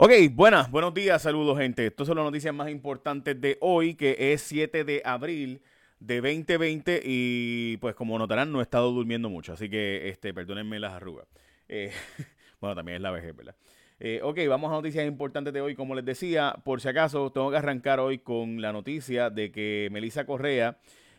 Ok, 0.00 0.12
buenas, 0.30 0.70
buenos 0.70 0.94
días, 0.94 1.20
saludos 1.22 1.58
gente. 1.58 1.84
Estas 1.84 2.06
son 2.06 2.16
las 2.16 2.24
noticias 2.24 2.54
más 2.54 2.70
importantes 2.70 3.40
de 3.40 3.58
hoy, 3.60 3.96
que 3.96 4.32
es 4.32 4.42
7 4.42 4.84
de 4.84 5.02
abril 5.04 5.60
de 5.98 6.20
2020 6.20 7.02
y 7.04 7.78
pues 7.78 7.96
como 7.96 8.16
notarán 8.16 8.52
no 8.52 8.60
he 8.60 8.62
estado 8.62 8.92
durmiendo 8.92 9.28
mucho, 9.28 9.54
así 9.54 9.68
que 9.68 10.08
este, 10.08 10.32
perdónenme 10.32 10.78
las 10.78 10.92
arrugas. 10.92 11.26
Eh, 11.68 11.90
bueno, 12.60 12.76
también 12.76 12.94
es 12.94 13.02
la 13.02 13.10
vejez, 13.10 13.34
¿verdad? 13.34 13.56
Eh, 13.98 14.20
ok, 14.22 14.38
vamos 14.48 14.70
a 14.70 14.74
noticias 14.74 15.04
importantes 15.04 15.52
de 15.52 15.62
hoy. 15.62 15.74
Como 15.74 15.96
les 15.96 16.04
decía, 16.04 16.54
por 16.62 16.80
si 16.80 16.86
acaso, 16.86 17.32
tengo 17.32 17.50
que 17.50 17.56
arrancar 17.56 17.98
hoy 17.98 18.18
con 18.18 18.62
la 18.62 18.72
noticia 18.72 19.30
de 19.30 19.50
que 19.50 19.88
Melissa 19.90 20.24
Correa, 20.26 20.78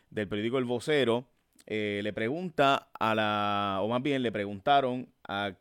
del 0.09 0.29
periódico 0.29 0.57
El 0.57 0.63
Vocero, 0.63 1.25
eh, 1.65 1.99
le 2.01 2.13
pregunta 2.13 2.87
a 2.97 3.13
la, 3.13 3.79
o 3.81 3.89
más 3.89 4.01
bien 4.01 4.23
le 4.23 4.31
preguntaron 4.31 5.09
a 5.27 5.51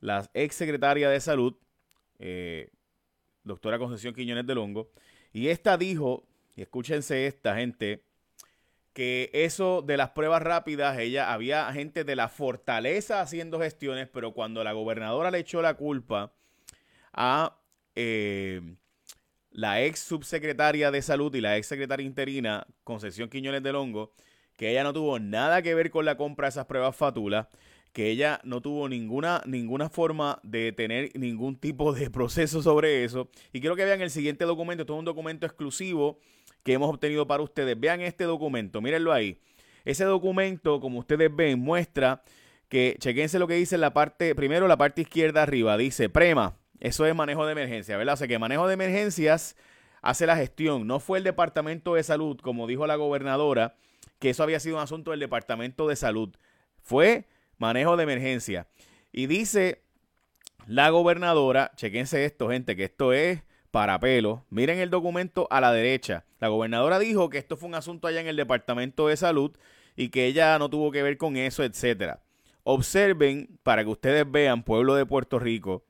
la 0.00 0.28
ex 0.34 0.54
secretaria 0.54 1.08
de 1.08 1.18
Salud, 1.20 1.56
eh, 2.18 2.70
doctora 3.42 3.78
Concepción 3.78 4.14
Quiñones 4.14 4.46
de 4.46 4.54
Longo, 4.54 4.90
y 5.32 5.48
esta 5.48 5.76
dijo, 5.76 6.26
y 6.56 6.62
escúchense 6.62 7.26
esta 7.26 7.56
gente, 7.56 8.02
que 8.92 9.30
eso 9.32 9.82
de 9.82 9.96
las 9.96 10.10
pruebas 10.10 10.42
rápidas, 10.42 10.98
ella 10.98 11.32
había 11.32 11.70
gente 11.72 12.04
de 12.04 12.16
la 12.16 12.28
fortaleza 12.28 13.20
haciendo 13.20 13.58
gestiones, 13.58 14.08
pero 14.08 14.32
cuando 14.32 14.62
la 14.62 14.72
gobernadora 14.72 15.32
le 15.32 15.40
echó 15.40 15.60
la 15.60 15.74
culpa 15.74 16.32
a 17.12 17.58
eh, 17.96 18.76
la 19.50 19.82
ex 19.82 19.98
subsecretaria 19.98 20.92
de 20.92 21.02
salud 21.02 21.34
y 21.34 21.40
la 21.40 21.56
ex 21.56 21.66
secretaria 21.66 22.06
interina, 22.06 22.66
Concepción 22.84 23.28
Quiñones 23.28 23.64
de 23.64 23.72
Longo, 23.72 24.12
que 24.56 24.70
ella 24.70 24.84
no 24.84 24.92
tuvo 24.92 25.18
nada 25.18 25.62
que 25.62 25.74
ver 25.74 25.90
con 25.90 26.04
la 26.04 26.16
compra 26.16 26.46
de 26.46 26.50
esas 26.50 26.66
pruebas 26.66 26.94
fatulas, 26.94 27.48
que 27.94 28.10
ella 28.10 28.40
no 28.42 28.60
tuvo 28.60 28.88
ninguna, 28.88 29.40
ninguna 29.46 29.88
forma 29.88 30.40
de 30.42 30.72
tener 30.72 31.12
ningún 31.14 31.54
tipo 31.54 31.92
de 31.92 32.10
proceso 32.10 32.60
sobre 32.60 33.04
eso. 33.04 33.28
Y 33.52 33.60
quiero 33.60 33.76
que 33.76 33.84
vean 33.84 34.02
el 34.02 34.10
siguiente 34.10 34.44
documento. 34.44 34.82
Esto 34.82 34.94
es 34.94 34.98
un 34.98 35.04
documento 35.04 35.46
exclusivo 35.46 36.18
que 36.64 36.72
hemos 36.72 36.90
obtenido 36.90 37.24
para 37.28 37.44
ustedes. 37.44 37.78
Vean 37.78 38.00
este 38.00 38.24
documento, 38.24 38.82
mírenlo 38.82 39.12
ahí. 39.12 39.38
Ese 39.84 40.04
documento, 40.04 40.80
como 40.80 40.98
ustedes 40.98 41.34
ven, 41.34 41.60
muestra 41.60 42.24
que, 42.68 42.96
chequense 42.98 43.38
lo 43.38 43.46
que 43.46 43.54
dice 43.54 43.76
en 43.76 43.80
la 43.80 43.94
parte, 43.94 44.34
primero 44.34 44.66
la 44.66 44.76
parte 44.76 45.02
izquierda 45.02 45.44
arriba, 45.44 45.76
dice 45.76 46.08
Prema, 46.08 46.56
eso 46.80 47.06
es 47.06 47.14
manejo 47.14 47.46
de 47.46 47.52
emergencia, 47.52 47.96
¿verdad? 47.96 48.14
O 48.14 48.16
sea 48.16 48.26
que 48.26 48.40
manejo 48.40 48.66
de 48.66 48.74
emergencias 48.74 49.56
hace 50.02 50.26
la 50.26 50.36
gestión, 50.36 50.88
no 50.88 50.98
fue 50.98 51.18
el 51.18 51.24
Departamento 51.24 51.94
de 51.94 52.02
Salud, 52.02 52.38
como 52.40 52.66
dijo 52.66 52.88
la 52.88 52.96
gobernadora, 52.96 53.76
que 54.18 54.30
eso 54.30 54.42
había 54.42 54.58
sido 54.58 54.76
un 54.76 54.82
asunto 54.82 55.12
del 55.12 55.20
Departamento 55.20 55.86
de 55.86 55.94
Salud. 55.94 56.34
Fue 56.82 57.26
manejo 57.58 57.96
de 57.96 58.04
emergencia. 58.04 58.66
Y 59.12 59.26
dice 59.26 59.82
la 60.66 60.90
gobernadora, 60.90 61.72
chequense 61.76 62.24
esto, 62.24 62.48
gente, 62.48 62.76
que 62.76 62.84
esto 62.84 63.12
es 63.12 63.42
para 63.70 63.98
pelo. 63.98 64.44
Miren 64.50 64.78
el 64.78 64.90
documento 64.90 65.46
a 65.50 65.60
la 65.60 65.72
derecha. 65.72 66.24
La 66.40 66.48
gobernadora 66.48 66.98
dijo 66.98 67.28
que 67.28 67.38
esto 67.38 67.56
fue 67.56 67.68
un 67.68 67.74
asunto 67.74 68.06
allá 68.06 68.20
en 68.20 68.28
el 68.28 68.36
Departamento 68.36 69.08
de 69.08 69.16
Salud 69.16 69.52
y 69.96 70.08
que 70.08 70.26
ella 70.26 70.58
no 70.58 70.70
tuvo 70.70 70.90
que 70.90 71.02
ver 71.02 71.16
con 71.16 71.36
eso, 71.36 71.64
etcétera. 71.64 72.22
Observen, 72.62 73.58
para 73.62 73.84
que 73.84 73.90
ustedes 73.90 74.30
vean, 74.30 74.62
pueblo 74.62 74.94
de 74.94 75.06
Puerto 75.06 75.38
Rico, 75.38 75.84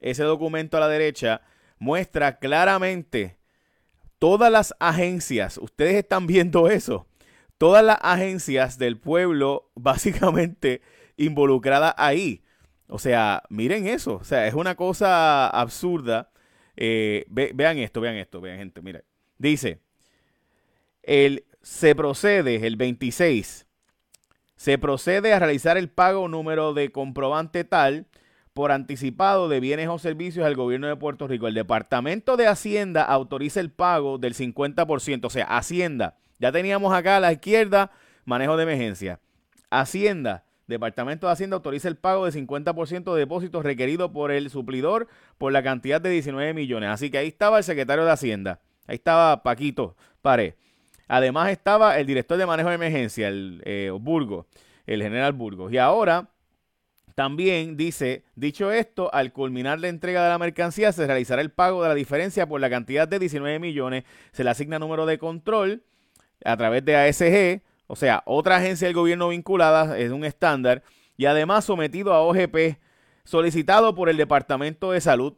ese 0.00 0.24
documento 0.24 0.76
a 0.76 0.80
la 0.80 0.88
derecha 0.88 1.42
muestra 1.78 2.38
claramente 2.38 3.36
todas 4.18 4.50
las 4.50 4.74
agencias. 4.80 5.58
Ustedes 5.58 5.94
están 5.94 6.26
viendo 6.26 6.68
eso. 6.68 7.06
Todas 7.58 7.84
las 7.84 7.98
agencias 8.02 8.78
del 8.78 8.98
pueblo, 8.98 9.70
básicamente, 9.74 10.82
involucrada 11.16 11.94
ahí. 11.98 12.42
O 12.88 12.98
sea, 12.98 13.42
miren 13.48 13.86
eso. 13.86 14.16
O 14.16 14.24
sea, 14.24 14.46
es 14.46 14.54
una 14.54 14.74
cosa 14.74 15.48
absurda. 15.48 16.30
Eh, 16.76 17.24
vean 17.28 17.78
esto, 17.78 18.00
vean 18.00 18.16
esto, 18.16 18.40
vean 18.40 18.58
gente, 18.58 18.82
miren. 18.82 19.02
Dice, 19.38 19.80
el, 21.02 21.44
se 21.62 21.94
procede, 21.94 22.66
el 22.66 22.76
26, 22.76 23.66
se 24.56 24.78
procede 24.78 25.32
a 25.32 25.38
realizar 25.38 25.76
el 25.76 25.88
pago 25.88 26.28
número 26.28 26.74
de 26.74 26.90
comprobante 26.90 27.64
tal 27.64 28.06
por 28.54 28.72
anticipado 28.72 29.50
de 29.50 29.60
bienes 29.60 29.88
o 29.88 29.98
servicios 29.98 30.46
al 30.46 30.54
gobierno 30.54 30.86
de 30.86 30.96
Puerto 30.96 31.28
Rico. 31.28 31.46
El 31.46 31.52
Departamento 31.52 32.38
de 32.38 32.46
Hacienda 32.46 33.02
autoriza 33.02 33.60
el 33.60 33.70
pago 33.70 34.16
del 34.16 34.34
50%. 34.34 35.26
O 35.26 35.30
sea, 35.30 35.44
Hacienda. 35.44 36.16
Ya 36.38 36.52
teníamos 36.52 36.94
acá 36.94 37.18
a 37.18 37.20
la 37.20 37.32
izquierda 37.32 37.90
manejo 38.24 38.56
de 38.56 38.62
emergencia. 38.62 39.20
Hacienda 39.68 40.45
Departamento 40.66 41.26
de 41.26 41.32
Hacienda 41.32 41.56
autoriza 41.56 41.88
el 41.88 41.96
pago 41.96 42.24
de 42.24 42.32
50% 42.32 43.14
de 43.14 43.20
depósitos 43.20 43.64
requeridos 43.64 44.10
por 44.10 44.32
el 44.32 44.50
suplidor 44.50 45.06
por 45.38 45.52
la 45.52 45.62
cantidad 45.62 46.00
de 46.00 46.10
19 46.10 46.54
millones. 46.54 46.90
Así 46.90 47.10
que 47.10 47.18
ahí 47.18 47.28
estaba 47.28 47.58
el 47.58 47.64
secretario 47.64 48.04
de 48.04 48.10
Hacienda. 48.10 48.60
Ahí 48.86 48.96
estaba 48.96 49.42
Paquito 49.42 49.96
Pare. 50.22 50.56
Además 51.08 51.50
estaba 51.50 51.98
el 51.98 52.06
director 52.06 52.36
de 52.36 52.46
manejo 52.46 52.68
de 52.68 52.74
emergencia, 52.74 53.28
el 53.28 53.62
eh, 53.64 53.90
Burgo, 53.92 54.46
el 54.86 55.02
general 55.02 55.32
Burgos. 55.32 55.72
Y 55.72 55.78
ahora 55.78 56.30
también 57.14 57.76
dice, 57.76 58.24
dicho 58.34 58.72
esto, 58.72 59.12
al 59.14 59.32
culminar 59.32 59.80
la 59.80 59.88
entrega 59.88 60.22
de 60.24 60.28
la 60.30 60.38
mercancía 60.38 60.92
se 60.92 61.06
realizará 61.06 61.40
el 61.40 61.50
pago 61.50 61.82
de 61.82 61.88
la 61.88 61.94
diferencia 61.94 62.46
por 62.46 62.60
la 62.60 62.68
cantidad 62.68 63.06
de 63.06 63.18
19 63.18 63.58
millones. 63.60 64.04
Se 64.32 64.42
le 64.44 64.50
asigna 64.50 64.78
número 64.78 65.06
de 65.06 65.16
control 65.18 65.82
a 66.44 66.56
través 66.56 66.84
de 66.84 66.96
ASG 66.96 67.62
o 67.86 67.96
sea, 67.96 68.22
otra 68.26 68.56
agencia 68.56 68.88
del 68.88 68.94
gobierno 68.94 69.28
vinculada 69.28 69.98
es 69.98 70.10
un 70.10 70.24
estándar 70.24 70.82
y 71.16 71.26
además 71.26 71.64
sometido 71.64 72.12
a 72.12 72.20
OGP, 72.22 72.78
solicitado 73.24 73.94
por 73.94 74.08
el 74.08 74.16
Departamento 74.16 74.90
de 74.92 75.00
Salud. 75.00 75.34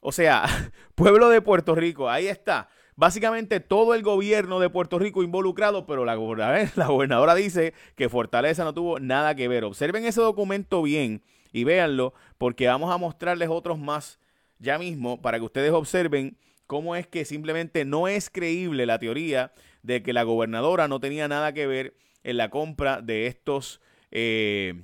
O 0.00 0.12
sea, 0.12 0.44
pueblo 0.94 1.28
de 1.28 1.40
Puerto 1.40 1.74
Rico, 1.74 2.08
ahí 2.10 2.28
está. 2.28 2.68
Básicamente 2.96 3.60
todo 3.60 3.94
el 3.94 4.02
gobierno 4.02 4.58
de 4.58 4.70
Puerto 4.70 4.98
Rico 4.98 5.22
involucrado, 5.22 5.86
pero 5.86 6.04
la 6.06 6.14
gobernadora, 6.14 7.34
dice 7.34 7.74
que 7.94 8.08
Fortaleza 8.08 8.64
no 8.64 8.74
tuvo 8.74 9.00
nada 9.00 9.34
que 9.34 9.48
ver. 9.48 9.64
Observen 9.64 10.04
ese 10.04 10.20
documento 10.20 10.82
bien 10.82 11.22
y 11.52 11.64
véanlo, 11.64 12.14
porque 12.38 12.66
vamos 12.66 12.92
a 12.92 12.98
mostrarles 12.98 13.48
otros 13.48 13.78
más 13.78 14.18
ya 14.58 14.78
mismo 14.78 15.20
para 15.20 15.38
que 15.38 15.44
ustedes 15.44 15.72
observen 15.72 16.38
cómo 16.66 16.96
es 16.96 17.06
que 17.06 17.24
simplemente 17.24 17.84
no 17.84 18.08
es 18.08 18.30
creíble 18.30 18.86
la 18.86 18.98
teoría 18.98 19.52
de 19.86 20.02
que 20.02 20.12
la 20.12 20.24
gobernadora 20.24 20.88
no 20.88 20.98
tenía 20.98 21.28
nada 21.28 21.52
que 21.52 21.66
ver 21.68 21.94
en 22.24 22.36
la 22.36 22.50
compra 22.50 23.00
de 23.00 23.28
estos, 23.28 23.80
eh, 24.10 24.82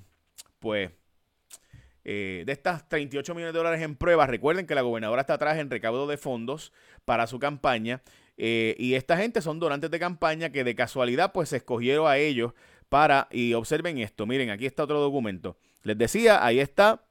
pues, 0.60 0.92
eh, 2.04 2.44
de 2.46 2.52
estas 2.52 2.88
38 2.88 3.34
millones 3.34 3.52
de 3.52 3.58
dólares 3.58 3.82
en 3.82 3.96
pruebas. 3.96 4.30
Recuerden 4.30 4.64
que 4.64 4.76
la 4.76 4.82
gobernadora 4.82 5.22
está 5.22 5.34
atrás 5.34 5.58
en 5.58 5.70
recaudo 5.70 6.06
de 6.06 6.16
fondos 6.16 6.72
para 7.04 7.26
su 7.26 7.40
campaña. 7.40 8.02
Eh, 8.36 8.76
y 8.78 8.94
esta 8.94 9.16
gente 9.16 9.42
son 9.42 9.58
donantes 9.58 9.90
de 9.90 9.98
campaña 9.98 10.50
que 10.50 10.62
de 10.62 10.76
casualidad 10.76 11.32
pues 11.32 11.48
se 11.48 11.56
escogieron 11.56 12.06
a 12.06 12.16
ellos 12.16 12.52
para, 12.88 13.26
y 13.32 13.54
observen 13.54 13.98
esto, 13.98 14.24
miren, 14.24 14.50
aquí 14.50 14.66
está 14.66 14.84
otro 14.84 15.00
documento. 15.00 15.56
Les 15.82 15.98
decía, 15.98 16.44
ahí 16.44 16.60
está 16.60 17.04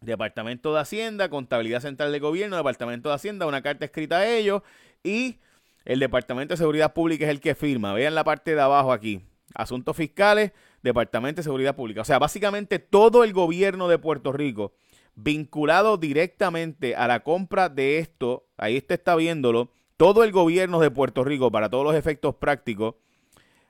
Departamento 0.00 0.72
de 0.72 0.80
Hacienda, 0.80 1.28
Contabilidad 1.28 1.80
Central 1.80 2.12
de 2.12 2.20
Gobierno, 2.20 2.56
Departamento 2.56 3.08
de 3.08 3.16
Hacienda, 3.16 3.46
una 3.46 3.62
carta 3.62 3.84
escrita 3.84 4.18
a 4.18 4.28
ellos 4.28 4.62
y 5.02 5.40
el 5.88 6.00
Departamento 6.00 6.52
de 6.52 6.58
Seguridad 6.58 6.92
Pública 6.92 7.24
es 7.24 7.30
el 7.30 7.40
que 7.40 7.54
firma. 7.54 7.94
Vean 7.94 8.14
la 8.14 8.22
parte 8.22 8.54
de 8.54 8.60
abajo 8.60 8.92
aquí. 8.92 9.22
Asuntos 9.54 9.96
fiscales, 9.96 10.52
Departamento 10.82 11.38
de 11.38 11.44
Seguridad 11.44 11.74
Pública. 11.74 12.02
O 12.02 12.04
sea, 12.04 12.18
básicamente 12.18 12.78
todo 12.78 13.24
el 13.24 13.32
gobierno 13.32 13.88
de 13.88 13.98
Puerto 13.98 14.30
Rico 14.30 14.74
vinculado 15.14 15.96
directamente 15.96 16.94
a 16.94 17.08
la 17.08 17.20
compra 17.20 17.70
de 17.70 17.98
esto, 17.98 18.46
ahí 18.58 18.76
usted 18.76 18.96
está 18.96 19.16
viéndolo, 19.16 19.72
todo 19.96 20.24
el 20.24 20.30
gobierno 20.30 20.78
de 20.78 20.90
Puerto 20.90 21.24
Rico 21.24 21.50
para 21.50 21.70
todos 21.70 21.84
los 21.84 21.94
efectos 21.94 22.34
prácticos, 22.34 22.96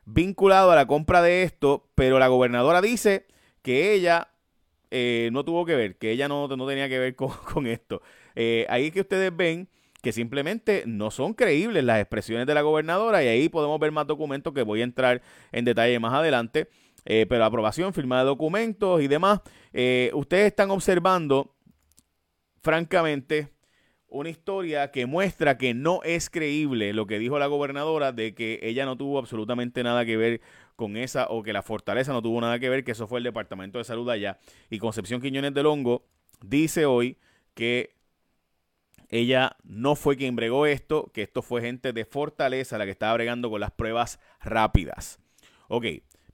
vinculado 0.04 0.72
a 0.72 0.74
la 0.74 0.88
compra 0.88 1.22
de 1.22 1.44
esto, 1.44 1.88
pero 1.94 2.18
la 2.18 2.26
gobernadora 2.26 2.82
dice 2.82 3.26
que 3.62 3.94
ella 3.94 4.32
eh, 4.90 5.30
no 5.32 5.44
tuvo 5.44 5.64
que 5.64 5.76
ver, 5.76 5.96
que 5.96 6.10
ella 6.10 6.26
no, 6.26 6.48
no 6.48 6.66
tenía 6.66 6.88
que 6.88 6.98
ver 6.98 7.14
con, 7.14 7.66
esto. 7.68 8.02
Eh, 8.34 8.66
ahí 8.68 8.90
que 8.90 9.02
ustedes 9.02 9.34
ven 9.34 9.68
que 10.02 10.12
simplemente 10.12 10.84
no 10.86 11.10
son 11.10 11.34
creíbles 11.34 11.84
las 11.84 12.00
expresiones 12.00 12.46
de 12.46 12.54
la 12.54 12.62
gobernadora 12.62 13.22
y 13.22 13.28
ahí 13.28 13.48
podemos 13.48 13.78
ver 13.80 13.92
más 13.92 14.06
documentos 14.06 14.52
que 14.52 14.62
voy 14.62 14.80
a 14.80 14.84
entrar 14.84 15.22
en 15.52 15.64
detalle 15.64 15.98
más 15.98 16.14
adelante. 16.14 16.68
Eh, 17.04 17.26
pero 17.28 17.44
aprobación, 17.44 17.94
firma 17.94 18.18
de 18.18 18.26
documentos 18.26 19.00
y 19.00 19.08
demás. 19.08 19.40
ustedes 20.12 20.46
están 20.46 20.70
observando, 20.70 21.54
francamente, 22.60 23.52
una 24.08 24.30
historia 24.30 24.90
que 24.90 25.06
muestra 25.06 25.58
que 25.58 25.74
no 25.74 26.02
es 26.02 26.30
creíble 26.30 26.92
lo 26.92 27.06
que 27.06 27.18
dijo 27.18 27.38
la 27.38 27.46
gobernadora 27.46 28.12
de 28.12 28.34
que 28.34 28.58
ella 28.62 28.86
no 28.86 28.96
tuvo 28.96 29.18
absolutamente 29.18 29.82
nada 29.82 30.04
que 30.04 30.16
ver 30.16 30.40
con 30.76 30.96
esa 30.96 31.26
o 31.28 31.42
que 31.42 31.52
la 31.52 31.62
fortaleza 31.62 32.12
no 32.12 32.22
tuvo 32.22 32.40
nada 32.40 32.58
que 32.58 32.68
ver, 32.68 32.84
que 32.84 32.92
eso 32.92 33.06
fue 33.06 33.18
el 33.18 33.24
Departamento 33.24 33.78
de 33.78 33.84
Salud 33.84 34.08
allá. 34.08 34.38
Y 34.70 34.78
Concepción 34.78 35.20
Quiñones 35.20 35.52
del 35.52 35.66
Hongo 35.66 36.06
dice 36.40 36.86
hoy 36.86 37.18
que 37.54 37.97
ella 39.08 39.56
no 39.64 39.96
fue 39.96 40.16
quien 40.16 40.36
bregó 40.36 40.66
esto, 40.66 41.10
que 41.14 41.22
esto 41.22 41.42
fue 41.42 41.60
gente 41.62 41.92
de 41.92 42.04
Fortaleza 42.04 42.78
la 42.78 42.84
que 42.84 42.90
estaba 42.90 43.14
bregando 43.14 43.50
con 43.50 43.60
las 43.60 43.70
pruebas 43.70 44.20
rápidas. 44.40 45.18
Ok, 45.68 45.86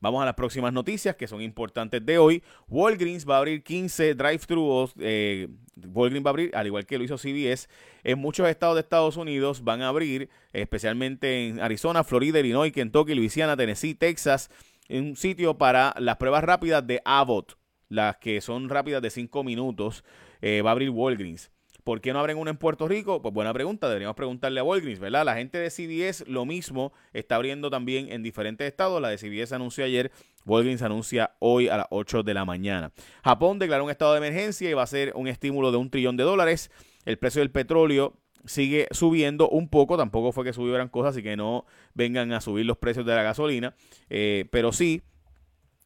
Vamos 0.05 0.21
a 0.21 0.27
las 0.27 0.35
próximas 0.35 0.71
noticias 0.71 1.17
que 1.17 1.27
son 1.27 1.41
importantes 1.41 2.05
de 2.05 2.19
hoy. 2.19 2.43
Walgreens 2.69 3.27
va 3.27 3.37
a 3.37 3.39
abrir 3.39 3.63
15 3.63 4.15
drive-thru, 4.15 4.91
eh, 4.99 5.49
Walgreens 5.77 6.27
va 6.27 6.29
a 6.29 6.33
abrir, 6.33 6.55
al 6.55 6.67
igual 6.67 6.85
que 6.85 6.99
lo 6.99 7.05
hizo 7.05 7.17
CVS, 7.17 7.71
en 8.03 8.19
muchos 8.19 8.47
estados 8.47 8.75
de 8.75 8.83
Estados 8.83 9.17
Unidos 9.17 9.65
van 9.65 9.81
a 9.81 9.89
abrir, 9.89 10.29
especialmente 10.53 11.49
en 11.49 11.59
Arizona, 11.59 12.05
Florida, 12.05 12.39
Illinois, 12.39 12.71
Kentucky, 12.71 13.15
Louisiana, 13.15 13.57
Tennessee, 13.57 13.95
Texas, 13.95 14.51
un 14.91 15.17
sitio 15.17 15.57
para 15.57 15.95
las 15.99 16.19
pruebas 16.19 16.45
rápidas 16.45 16.87
de 16.87 17.01
Abbott, 17.07 17.57
las 17.89 18.19
que 18.19 18.43
son 18.43 18.69
rápidas 18.69 19.01
de 19.01 19.09
5 19.09 19.43
minutos, 19.43 20.05
eh, 20.43 20.61
va 20.61 20.69
a 20.69 20.73
abrir 20.73 20.91
Walgreens. 20.91 21.51
¿Por 21.85 22.01
qué 22.01 22.15
no 22.15 22.19
abren 22.19 22.39
una 22.39 22.51
en 22.51 22.57
Puerto 22.57 22.89
Rico? 22.89 23.21
Pues 23.21 23.35
buena 23.35 23.53
pregunta, 23.53 23.89
deberíamos 23.89 24.17
preguntarle 24.17 24.59
a 24.59 24.65
Walgreens, 24.65 24.99
¿verdad? 24.99 25.27
La 25.27 25.37
gente 25.37 25.59
de 25.59 25.69
CVS 25.71 26.25
lo 26.27 26.47
mismo 26.47 26.95
está 27.13 27.37
abriendo 27.37 27.69
también 27.69 28.11
en 28.11 28.23
diferentes 28.23 28.67
estados. 28.67 29.03
La 29.03 29.11
de 29.11 29.19
CVS 29.19 29.55
anunció 29.55 29.85
ayer, 29.85 30.11
Walgreens 30.47 30.81
anuncia 30.81 31.37
hoy 31.41 31.69
a 31.69 31.77
las 31.77 31.87
8 31.91 32.23
de 32.23 32.33
la 32.33 32.47
mañana. 32.47 32.91
Japón 33.23 33.59
declaró 33.59 33.85
un 33.85 33.91
estado 33.91 34.13
de 34.13 34.19
emergencia 34.19 34.71
y 34.71 34.73
va 34.73 34.83
a 34.83 34.87
ser 34.87 35.13
un 35.15 35.29
estímulo 35.29 35.71
de 35.73 35.77
un 35.77 35.91
trillón 35.91 36.17
de 36.17 36.25
dólares. 36.25 36.71
El 37.05 37.19
precio 37.19 37.41
del 37.41 37.51
petróleo 37.51 38.15
sigue 38.47 38.89
subiendo 38.91 39.51
un 39.51 39.69
poco, 39.69 39.99
tampoco 39.99 40.33
fue 40.33 40.45
que 40.45 40.55
subieran 40.55 40.89
cosas, 40.89 41.11
así 41.11 41.23
que 41.23 41.37
no 41.37 41.67
vengan 41.93 42.33
a 42.33 42.41
subir 42.41 42.65
los 42.65 42.79
precios 42.79 43.05
de 43.05 43.15
la 43.15 43.23
gasolina, 43.23 43.75
eh, 44.09 44.47
pero 44.51 44.73
sí 44.73 45.03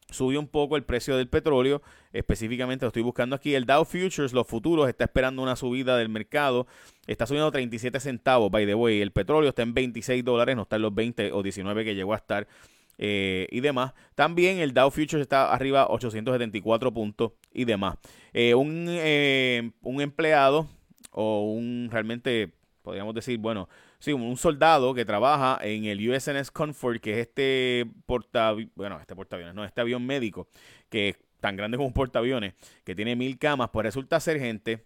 subió 0.09 0.39
un 0.39 0.47
poco 0.47 0.75
el 0.75 0.83
precio 0.83 1.17
del 1.17 1.27
petróleo, 1.27 1.81
específicamente 2.13 2.85
lo 2.85 2.87
estoy 2.87 3.03
buscando 3.03 3.35
aquí, 3.35 3.55
el 3.55 3.65
Dow 3.65 3.85
Futures, 3.85 4.33
los 4.33 4.47
futuros, 4.47 4.89
está 4.89 5.05
esperando 5.05 5.41
una 5.41 5.55
subida 5.55 5.97
del 5.97 6.09
mercado, 6.09 6.67
está 7.07 7.25
subiendo 7.25 7.51
37 7.51 7.99
centavos, 7.99 8.51
by 8.51 8.65
the 8.65 8.75
way, 8.75 9.01
el 9.01 9.11
petróleo 9.11 9.49
está 9.49 9.61
en 9.61 9.73
26 9.73 10.23
dólares, 10.23 10.55
no 10.55 10.63
está 10.63 10.77
en 10.77 10.81
los 10.83 10.93
20 10.93 11.31
o 11.31 11.43
19 11.43 11.85
que 11.85 11.95
llegó 11.95 12.13
a 12.13 12.17
estar 12.17 12.47
eh, 13.01 13.47
y 13.49 13.61
demás. 13.61 13.93
También 14.13 14.59
el 14.59 14.73
Dow 14.73 14.91
Futures 14.91 15.21
está 15.21 15.53
arriba 15.53 15.87
874 15.89 16.93
puntos 16.93 17.31
y 17.53 17.63
demás. 17.63 17.97
Eh, 18.33 18.53
un, 18.53 18.87
eh, 18.89 19.71
un 19.81 20.01
empleado 20.01 20.67
o 21.11 21.51
un 21.53 21.87
realmente, 21.91 22.51
podríamos 22.83 23.15
decir, 23.15 23.39
bueno, 23.39 23.69
Sí, 24.01 24.13
un 24.13 24.37
soldado 24.37 24.93
que 24.93 25.03
trabaja 25.03 25.59
en 25.61 25.83
el 25.83 26.09
USNS 26.09 26.51
Comfort, 26.51 27.01
que 27.01 27.11
es 27.11 27.27
este 27.27 27.85
portaaviones, 28.05 28.73
bueno, 28.75 28.97
este 28.97 29.13
portaaviones, 29.13 29.53
no, 29.53 29.65
este 29.65 29.81
avión 29.81 30.05
médico, 30.05 30.47
que 30.89 31.09
es 31.09 31.17
tan 31.41 31.57
grande 31.57 31.75
como 31.75 31.87
un 31.87 31.93
portaaviones, 31.93 32.53
que 32.85 32.95
tiene 32.95 33.17
mil 33.17 33.37
camas, 33.37 33.71
pues 33.73 33.83
resulta 33.83 34.17
ser 34.21 34.39
gente 34.39 34.85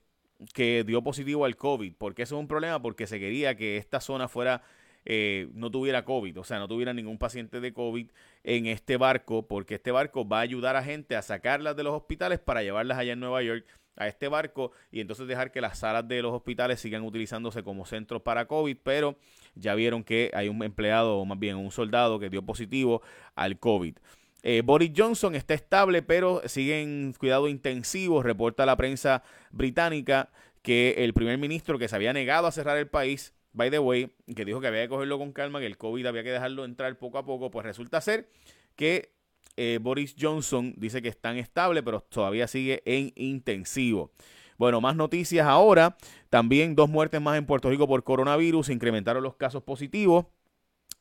que 0.54 0.84
dio 0.84 1.04
positivo 1.04 1.46
al 1.46 1.56
COVID. 1.58 1.94
¿Por 1.96 2.16
qué 2.16 2.24
eso 2.24 2.38
es 2.38 2.40
un 2.40 2.48
problema? 2.48 2.82
Porque 2.82 3.06
se 3.06 3.20
quería 3.20 3.56
que 3.56 3.78
esta 3.78 4.02
zona 4.02 4.28
fuera 4.28 4.64
eh, 5.06 5.48
no 5.54 5.70
tuviera 5.70 6.06
COVID, 6.06 6.40
o 6.40 6.44
sea, 6.44 6.58
no 6.58 6.68
tuviera 6.68 6.92
ningún 6.92 7.20
paciente 7.20 7.60
de 7.60 7.72
COVID 7.72 8.10
en 8.44 8.66
este 8.66 8.98
barco, 8.98 9.48
porque 9.48 9.76
este 9.76 9.92
barco 9.92 10.28
va 10.28 10.40
a 10.40 10.42
ayudar 10.42 10.76
a 10.76 10.84
gente 10.84 11.16
a 11.16 11.22
sacarlas 11.22 11.76
de 11.76 11.84
los 11.84 11.94
hospitales 11.94 12.40
para 12.40 12.64
llevarlas 12.64 12.98
allá 12.98 13.14
en 13.14 13.20
Nueva 13.20 13.44
York 13.44 13.66
a 13.96 14.08
este 14.08 14.28
barco 14.28 14.72
y 14.92 15.00
entonces 15.00 15.28
dejar 15.28 15.52
que 15.52 15.62
las 15.62 15.80
salas 15.80 16.08
de 16.08 16.22
los 16.22 16.34
hospitales 16.34 16.80
sigan 16.80 17.04
utilizándose 17.04 17.64
como 17.64 17.86
centros 17.86 18.22
para 18.22 18.46
COVID, 18.48 18.78
pero 18.84 19.18
ya 19.56 19.76
vieron 19.76 20.04
que 20.04 20.32
hay 20.34 20.50
un 20.50 20.64
empleado 20.64 21.18
o 21.18 21.26
más 21.26 21.40
bien 21.40 21.58
un 21.58 21.72
soldado 21.72 22.20
que 22.20 22.30
dio 22.30 22.42
positivo 22.44 23.02
al 23.36 23.60
COVID. 23.60 23.98
Eh, 24.44 24.62
Boris 24.64 24.92
Johnson 24.96 25.36
está 25.36 25.54
estable, 25.54 26.02
pero 26.02 26.42
sigue 26.48 26.82
en 26.82 27.14
cuidado 27.18 27.48
intensivo, 27.48 28.22
reporta 28.22 28.66
la 28.66 28.76
prensa 28.76 29.24
británica 29.52 30.30
que 30.62 30.96
el 31.00 31.14
primer 31.14 31.38
ministro 31.38 31.80
que 31.80 31.88
se 31.88 31.96
había 31.96 32.12
negado 32.12 32.48
a 32.48 32.52
cerrar 32.52 32.78
el 32.78 32.88
país, 32.88 33.34
by 33.54 33.72
the 33.72 33.80
way, 33.80 34.12
que 34.36 34.44
dijo 34.44 34.60
que 34.60 34.68
había 34.68 34.82
que 34.82 34.90
cogerlo 34.90 35.18
con 35.18 35.32
calma, 35.32 35.60
que 35.60 35.66
el 35.66 35.78
COVID 35.78 36.06
había 36.08 36.24
que 36.24 36.32
dejarlo 36.32 36.66
entrar 36.66 36.98
poco 36.98 37.18
a 37.20 37.26
poco, 37.26 37.52
pues 37.52 37.66
resulta 37.66 38.02
ser 38.02 38.30
que 38.76 39.14
eh, 39.58 39.80
Boris 39.82 40.16
Johnson 40.20 40.74
dice 40.78 41.02
que 41.02 41.10
está 41.10 41.38
estable, 41.38 41.84
pero 41.84 42.02
todavía 42.02 42.48
sigue 42.48 42.82
en 42.86 43.12
intensivo. 43.16 44.12
Bueno, 44.58 44.82
más 44.82 44.96
noticias 44.96 45.48
ahora. 45.48 45.98
También 46.30 46.76
dos 46.76 46.90
muertes 46.90 47.22
más 47.22 47.38
en 47.38 47.46
Puerto 47.46 47.70
Rico 47.70 47.88
por 47.88 48.04
coronavirus. 48.04 48.70
incrementaron 48.70 49.24
los 49.24 49.36
casos 49.36 49.64
positivos. 49.64 50.26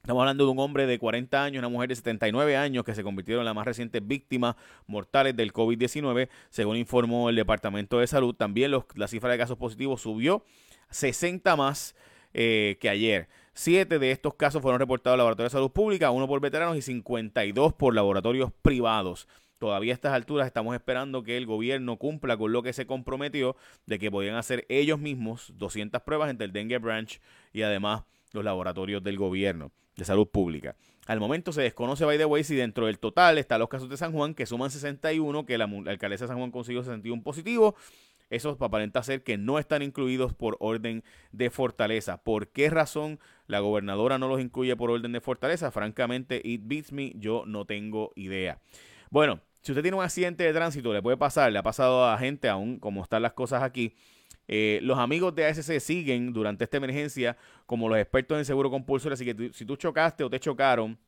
Estamos 0.02 0.20
hablando 0.22 0.44
de 0.46 0.50
un 0.50 0.58
hombre 0.58 0.86
de 0.86 0.98
40 0.98 1.44
años, 1.44 1.60
una 1.60 1.68
mujer 1.68 1.88
de 1.88 1.94
79 1.94 2.56
años 2.56 2.82
que 2.82 2.92
se 2.92 3.04
convirtieron 3.04 3.42
en 3.42 3.44
las 3.44 3.54
más 3.54 3.64
recientes 3.64 4.04
víctimas 4.04 4.56
mortales 4.88 5.36
del 5.36 5.52
COVID-19, 5.52 6.28
según 6.50 6.76
informó 6.76 7.28
el 7.28 7.36
Departamento 7.36 8.00
de 8.00 8.08
Salud. 8.08 8.34
También 8.34 8.72
la 8.72 9.06
cifra 9.06 9.30
de 9.30 9.38
casos 9.38 9.58
positivos 9.58 10.00
subió 10.02 10.44
60 10.90 11.54
más 11.54 11.94
eh, 12.34 12.78
que 12.80 12.88
ayer. 12.88 13.28
Siete 13.54 13.98
de 13.98 14.10
estos 14.12 14.34
casos 14.34 14.62
fueron 14.62 14.80
reportados 14.80 15.14
al 15.14 15.18
Laboratorio 15.18 15.48
de 15.48 15.52
Salud 15.52 15.70
Pública, 15.70 16.10
uno 16.10 16.26
por 16.26 16.40
veteranos 16.40 16.74
y 16.76 16.82
52 16.82 17.74
por 17.74 17.94
laboratorios 17.94 18.50
privados. 18.62 19.28
Todavía 19.58 19.92
a 19.92 19.94
estas 19.94 20.14
alturas 20.14 20.46
estamos 20.46 20.74
esperando 20.74 21.22
que 21.22 21.36
el 21.36 21.44
gobierno 21.44 21.98
cumpla 21.98 22.38
con 22.38 22.50
lo 22.50 22.62
que 22.62 22.72
se 22.72 22.86
comprometió 22.86 23.54
de 23.86 23.98
que 23.98 24.10
podían 24.10 24.36
hacer 24.36 24.64
ellos 24.70 24.98
mismos 24.98 25.52
200 25.58 26.00
pruebas 26.00 26.30
entre 26.30 26.46
el 26.46 26.52
Dengue 26.52 26.78
Branch 26.78 27.20
y 27.52 27.62
además 27.62 28.04
los 28.32 28.42
laboratorios 28.42 29.04
del 29.04 29.18
gobierno 29.18 29.70
de 29.96 30.06
salud 30.06 30.26
pública. 30.26 30.74
Al 31.06 31.20
momento 31.20 31.52
se 31.52 31.60
desconoce, 31.60 32.06
by 32.06 32.16
the 32.16 32.24
way, 32.24 32.44
si 32.44 32.54
dentro 32.54 32.86
del 32.86 32.98
total 32.98 33.36
están 33.36 33.58
los 33.60 33.68
casos 33.68 33.90
de 33.90 33.98
San 33.98 34.12
Juan, 34.12 34.34
que 34.34 34.46
suman 34.46 34.70
61, 34.70 35.44
que 35.44 35.58
la, 35.58 35.66
la 35.66 35.90
alcaldesa 35.90 36.24
de 36.24 36.28
San 36.28 36.38
Juan 36.38 36.50
consiguió 36.50 36.82
61 36.82 37.22
positivos, 37.22 37.74
esos 38.32 38.60
aparenta 38.60 39.02
ser 39.02 39.22
que 39.22 39.36
no 39.36 39.58
están 39.58 39.82
incluidos 39.82 40.34
por 40.34 40.56
orden 40.60 41.04
de 41.32 41.50
fortaleza. 41.50 42.22
¿Por 42.22 42.48
qué 42.48 42.70
razón 42.70 43.20
la 43.46 43.60
gobernadora 43.60 44.18
no 44.18 44.28
los 44.28 44.40
incluye 44.40 44.74
por 44.76 44.90
orden 44.90 45.12
de 45.12 45.20
fortaleza? 45.20 45.70
Francamente, 45.70 46.40
it 46.42 46.62
beats 46.64 46.92
me, 46.92 47.12
yo 47.16 47.44
no 47.46 47.66
tengo 47.66 48.12
idea. 48.16 48.58
Bueno, 49.10 49.40
si 49.60 49.72
usted 49.72 49.82
tiene 49.82 49.96
un 49.96 50.02
accidente 50.02 50.44
de 50.44 50.52
tránsito, 50.52 50.92
le 50.92 51.02
puede 51.02 51.16
pasar, 51.16 51.52
le 51.52 51.58
ha 51.58 51.62
pasado 51.62 52.06
a 52.06 52.18
gente 52.18 52.48
aún 52.48 52.78
como 52.78 53.02
están 53.02 53.22
las 53.22 53.34
cosas 53.34 53.62
aquí. 53.62 53.94
Eh, 54.48 54.80
los 54.82 54.98
amigos 54.98 55.34
de 55.34 55.46
ASC 55.46 55.78
siguen 55.78 56.32
durante 56.32 56.64
esta 56.64 56.78
emergencia 56.78 57.36
como 57.66 57.88
los 57.88 57.98
expertos 57.98 58.38
en 58.38 58.44
seguro 58.44 58.70
compulsorio, 58.70 59.14
así 59.14 59.24
que 59.24 59.50
si 59.52 59.64
tú 59.64 59.76
chocaste 59.76 60.24
o 60.24 60.30
te 60.30 60.40
chocaron, 60.40 60.98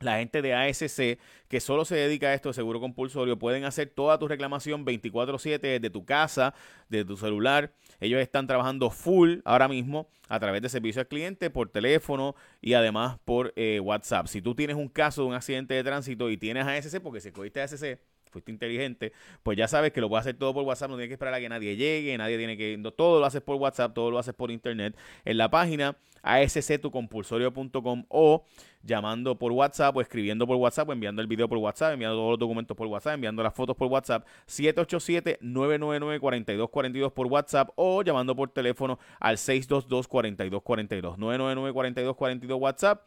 la 0.00 0.18
gente 0.18 0.40
de 0.42 0.54
ASC 0.54 1.18
que 1.48 1.60
solo 1.60 1.84
se 1.84 1.94
dedica 1.94 2.28
a 2.28 2.34
esto 2.34 2.48
de 2.48 2.54
seguro 2.54 2.80
compulsorio 2.80 3.38
pueden 3.38 3.64
hacer 3.64 3.90
toda 3.90 4.18
tu 4.18 4.28
reclamación 4.28 4.84
24/7 4.84 5.60
desde 5.60 5.90
tu 5.90 6.04
casa, 6.04 6.54
desde 6.88 7.04
tu 7.04 7.16
celular. 7.16 7.72
Ellos 8.00 8.20
están 8.20 8.46
trabajando 8.46 8.90
full 8.90 9.40
ahora 9.44 9.68
mismo 9.68 10.08
a 10.28 10.40
través 10.40 10.62
de 10.62 10.68
servicio 10.68 11.00
al 11.00 11.08
cliente 11.08 11.50
por 11.50 11.68
teléfono 11.68 12.34
y 12.60 12.74
además 12.74 13.18
por 13.24 13.52
eh, 13.56 13.80
WhatsApp. 13.80 14.26
Si 14.26 14.40
tú 14.40 14.54
tienes 14.54 14.76
un 14.76 14.88
caso 14.88 15.22
de 15.22 15.28
un 15.28 15.34
accidente 15.34 15.74
de 15.74 15.84
tránsito 15.84 16.30
y 16.30 16.36
tienes 16.38 16.66
ASC, 16.66 17.00
porque 17.00 17.20
si 17.20 17.30
cogiste 17.32 17.60
ASC, 17.60 17.98
fuiste 18.30 18.50
inteligente, 18.50 19.12
pues 19.42 19.58
ya 19.58 19.68
sabes 19.68 19.92
que 19.92 20.00
lo 20.00 20.08
puedes 20.08 20.22
hacer 20.22 20.36
todo 20.36 20.54
por 20.54 20.64
WhatsApp, 20.64 20.90
no 20.90 20.96
tienes 20.96 21.08
que 21.08 21.14
esperar 21.14 21.34
a 21.34 21.40
que 21.40 21.48
nadie 21.48 21.76
llegue, 21.76 22.16
nadie 22.16 22.38
tiene 22.38 22.56
que... 22.56 22.80
todo 22.96 23.20
lo 23.20 23.26
haces 23.26 23.42
por 23.42 23.56
WhatsApp, 23.56 23.94
todo 23.94 24.10
lo 24.10 24.18
haces 24.18 24.34
por 24.34 24.50
internet. 24.50 24.96
En 25.24 25.38
la 25.38 25.50
página 25.50 25.96
asctucompulsorio.com 26.22 28.04
o 28.08 28.44
llamando 28.82 29.38
por 29.38 29.52
WhatsApp 29.52 29.94
o 29.96 30.00
escribiendo 30.00 30.44
por 30.46 30.56
WhatsApp 30.56 30.88
o 30.88 30.92
enviando 30.92 31.20
el 31.22 31.28
video 31.28 31.48
por 31.48 31.58
WhatsApp, 31.58 31.92
enviando 31.92 32.16
todos 32.16 32.30
los 32.30 32.38
documentos 32.38 32.74
por 32.76 32.86
WhatsApp, 32.86 33.14
enviando 33.14 33.42
las 33.42 33.54
fotos 33.54 33.76
por 33.76 33.88
WhatsApp, 33.88 34.26
787-999-4242 34.46 37.12
por 37.12 37.26
WhatsApp 37.26 37.70
o 37.76 38.02
llamando 38.02 38.36
por 38.36 38.50
teléfono 38.50 38.98
al 39.18 39.36
622-4242, 39.36 41.16
999-4242 41.16 42.60
WhatsApp 42.60 43.02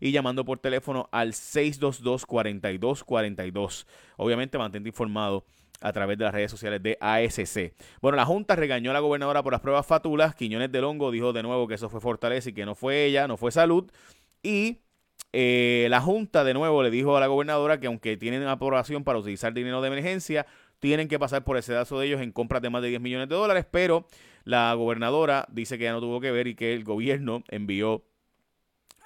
y 0.00 0.12
llamando 0.12 0.44
por 0.44 0.58
teléfono 0.58 1.08
al 1.12 1.32
622-4242. 1.32 3.86
Obviamente 4.16 4.58
mantente 4.58 4.88
informado 4.88 5.44
a 5.80 5.92
través 5.92 6.18
de 6.18 6.24
las 6.24 6.34
redes 6.34 6.50
sociales 6.50 6.82
de 6.82 6.98
ASC. 7.00 7.74
Bueno, 8.00 8.16
la 8.16 8.24
Junta 8.24 8.56
regañó 8.56 8.90
a 8.90 8.94
la 8.94 9.00
gobernadora 9.00 9.42
por 9.42 9.52
las 9.52 9.60
pruebas 9.60 9.86
fatulas. 9.86 10.34
Quiñones 10.34 10.72
del 10.72 10.84
Hongo 10.84 11.10
dijo 11.10 11.32
de 11.32 11.42
nuevo 11.42 11.68
que 11.68 11.74
eso 11.74 11.88
fue 11.88 12.00
Fortaleza 12.00 12.50
y 12.50 12.52
que 12.52 12.64
no 12.64 12.74
fue 12.74 13.04
ella, 13.04 13.28
no 13.28 13.36
fue 13.36 13.52
salud. 13.52 13.90
Y 14.42 14.78
eh, 15.32 15.86
la 15.90 16.00
Junta 16.00 16.44
de 16.44 16.54
nuevo 16.54 16.82
le 16.82 16.90
dijo 16.90 17.16
a 17.16 17.20
la 17.20 17.26
gobernadora 17.26 17.78
que 17.78 17.88
aunque 17.88 18.16
tienen 18.16 18.44
aprobación 18.44 19.04
para 19.04 19.18
utilizar 19.18 19.52
dinero 19.52 19.82
de 19.82 19.88
emergencia, 19.88 20.46
tienen 20.78 21.08
que 21.08 21.18
pasar 21.18 21.44
por 21.44 21.56
ese 21.56 21.72
dazo 21.72 21.98
de 21.98 22.06
ellos 22.06 22.20
en 22.20 22.32
compras 22.32 22.62
de 22.62 22.70
más 22.70 22.82
de 22.82 22.88
10 22.88 23.00
millones 23.00 23.28
de 23.28 23.34
dólares, 23.34 23.66
pero 23.70 24.06
la 24.44 24.72
gobernadora 24.74 25.46
dice 25.50 25.78
que 25.78 25.84
ya 25.84 25.92
no 25.92 26.00
tuvo 26.00 26.20
que 26.20 26.30
ver 26.30 26.46
y 26.46 26.54
que 26.54 26.74
el 26.74 26.84
gobierno 26.84 27.42
envió 27.48 28.04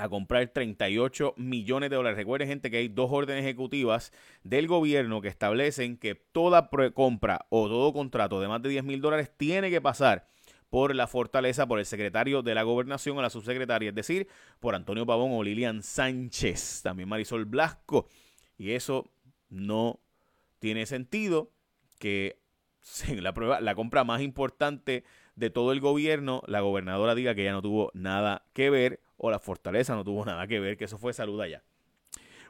a 0.00 0.08
comprar 0.08 0.48
38 0.48 1.34
millones 1.36 1.90
de 1.90 1.96
dólares. 1.96 2.16
Recuerden, 2.16 2.48
gente, 2.48 2.70
que 2.70 2.78
hay 2.78 2.88
dos 2.88 3.10
órdenes 3.12 3.44
ejecutivas 3.44 4.12
del 4.42 4.66
gobierno 4.66 5.20
que 5.20 5.28
establecen 5.28 5.98
que 5.98 6.14
toda 6.14 6.70
compra 6.94 7.46
o 7.50 7.68
todo 7.68 7.92
contrato 7.92 8.40
de 8.40 8.48
más 8.48 8.62
de 8.62 8.70
10 8.70 8.84
mil 8.84 9.00
dólares 9.00 9.30
tiene 9.36 9.70
que 9.70 9.80
pasar 9.80 10.26
por 10.70 10.94
la 10.94 11.06
fortaleza, 11.06 11.66
por 11.66 11.80
el 11.80 11.84
secretario 11.84 12.42
de 12.42 12.54
la 12.54 12.62
gobernación 12.62 13.18
o 13.18 13.22
la 13.22 13.28
subsecretaria, 13.28 13.90
es 13.90 13.94
decir, 13.94 14.28
por 14.60 14.74
Antonio 14.74 15.04
Pavón 15.04 15.32
o 15.32 15.42
Lilian 15.42 15.82
Sánchez, 15.82 16.80
también 16.82 17.08
Marisol 17.08 17.44
Blasco. 17.44 18.08
Y 18.56 18.72
eso 18.72 19.10
no 19.48 20.00
tiene 20.60 20.86
sentido 20.86 21.50
que 21.98 22.38
la 23.16 23.34
prueba, 23.34 23.60
la 23.60 23.74
compra 23.74 24.04
más 24.04 24.22
importante 24.22 25.04
de 25.40 25.50
todo 25.50 25.72
el 25.72 25.80
gobierno, 25.80 26.42
la 26.46 26.60
gobernadora 26.60 27.16
diga 27.16 27.34
que 27.34 27.42
ya 27.42 27.52
no 27.52 27.62
tuvo 27.62 27.90
nada 27.94 28.44
que 28.52 28.70
ver 28.70 29.00
o 29.16 29.30
la 29.30 29.38
fortaleza 29.40 29.94
no 29.94 30.04
tuvo 30.04 30.24
nada 30.24 30.46
que 30.46 30.60
ver, 30.60 30.76
que 30.76 30.84
eso 30.84 30.98
fue 30.98 31.12
salud 31.12 31.40
allá. 31.40 31.64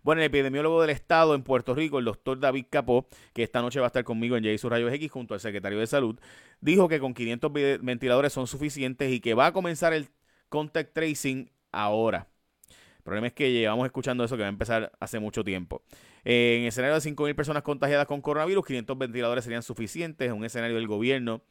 Bueno, 0.02 0.22
el 0.22 0.26
epidemiólogo 0.26 0.80
del 0.80 0.90
Estado 0.90 1.34
en 1.34 1.42
Puerto 1.42 1.74
Rico, 1.74 1.98
el 1.98 2.04
doctor 2.04 2.38
David 2.40 2.66
Capó, 2.70 3.06
que 3.32 3.42
esta 3.42 3.60
noche 3.60 3.80
va 3.80 3.86
a 3.86 3.88
estar 3.88 4.02
conmigo 4.02 4.36
en 4.36 4.44
J 4.44 4.68
Rayos 4.68 4.92
X 4.92 5.10
junto 5.10 5.34
al 5.34 5.40
secretario 5.40 5.78
de 5.78 5.86
Salud, 5.86 6.18
dijo 6.60 6.88
que 6.88 7.00
con 7.00 7.14
500 7.14 7.52
ventiladores 7.80 8.32
son 8.32 8.46
suficientes 8.46 9.12
y 9.12 9.20
que 9.20 9.34
va 9.34 9.46
a 9.46 9.52
comenzar 9.52 9.92
el 9.92 10.08
contact 10.48 10.94
tracing 10.94 11.50
ahora. 11.70 12.28
El 12.68 13.04
problema 13.04 13.26
es 13.28 13.32
que 13.32 13.52
llevamos 13.52 13.86
escuchando 13.86 14.24
eso 14.24 14.36
que 14.36 14.42
va 14.42 14.48
a 14.48 14.50
empezar 14.50 14.92
hace 15.00 15.18
mucho 15.18 15.44
tiempo. 15.44 15.82
En 16.24 16.62
el 16.62 16.68
escenario 16.68 16.94
de 16.94 17.00
5.000 17.00 17.34
personas 17.34 17.62
contagiadas 17.62 18.06
con 18.06 18.20
coronavirus, 18.20 18.66
500 18.66 18.98
ventiladores 18.98 19.44
serían 19.44 19.62
suficientes. 19.62 20.28
En 20.28 20.34
un 20.34 20.44
escenario 20.44 20.76
del 20.76 20.86
gobierno 20.86 21.42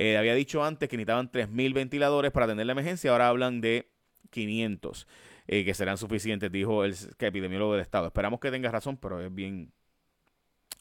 eh, 0.00 0.16
había 0.16 0.36
dicho 0.36 0.62
antes 0.62 0.88
que 0.88 0.96
necesitaban 0.96 1.28
3.000 1.28 1.74
ventiladores 1.74 2.30
para 2.30 2.46
atender 2.46 2.64
la 2.66 2.72
emergencia, 2.72 3.10
ahora 3.10 3.26
hablan 3.26 3.60
de 3.60 3.90
500, 4.30 5.08
eh, 5.48 5.64
que 5.64 5.74
serán 5.74 5.98
suficientes, 5.98 6.52
dijo 6.52 6.84
el 6.84 6.94
epidemiólogo 7.18 7.72
del 7.72 7.82
Estado. 7.82 8.06
Esperamos 8.06 8.38
que 8.38 8.52
tenga 8.52 8.70
razón, 8.70 8.96
pero 8.96 9.20
es 9.20 9.34
bien 9.34 9.72